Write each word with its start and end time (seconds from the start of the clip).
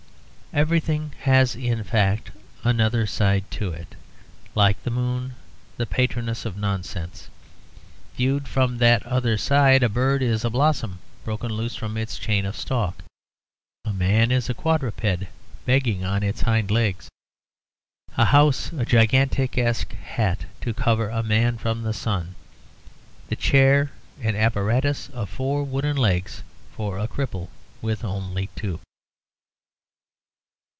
Everything 0.53 1.13
has 1.21 1.55
in 1.55 1.81
fact 1.85 2.29
another 2.65 3.07
side 3.07 3.49
to 3.51 3.71
it, 3.71 3.95
like 4.53 4.83
the 4.83 4.89
moon, 4.91 5.35
the 5.77 5.85
patroness 5.85 6.43
of 6.43 6.57
nonsense. 6.57 7.29
Viewed 8.17 8.49
from 8.49 8.79
that 8.79 9.01
other 9.07 9.37
side, 9.37 9.81
a 9.81 9.87
bird 9.87 10.21
is 10.21 10.43
a 10.43 10.49
blossom 10.49 10.99
broken 11.23 11.53
loose 11.53 11.77
from 11.77 11.95
its 11.95 12.17
chain 12.19 12.45
of 12.45 12.57
stalk, 12.57 13.01
a 13.85 13.93
man 13.93 14.29
a 14.33 14.41
quadruped 14.53 15.23
begging 15.65 16.03
on 16.03 16.21
its 16.21 16.41
hind 16.41 16.69
legs, 16.69 17.07
a 18.17 18.25
house 18.25 18.73
a 18.73 18.83
gigantesque 18.85 19.93
hat 19.93 20.43
to 20.59 20.73
cover 20.73 21.07
a 21.07 21.23
man 21.23 21.57
from 21.57 21.81
the 21.81 21.93
sun, 21.93 22.35
a 23.31 23.37
chair 23.37 23.89
an 24.21 24.35
apparatus 24.35 25.07
of 25.11 25.29
four 25.29 25.63
wooden 25.63 25.95
legs 25.95 26.43
for 26.75 26.99
a 26.99 27.07
cripple 27.07 27.47
with 27.81 28.03
only 28.03 28.47
two. 28.57 28.81